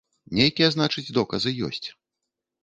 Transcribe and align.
Нейкія, 0.37 0.69
значыць, 0.75 1.13
доказы 1.19 1.55
ёсць. 1.69 1.87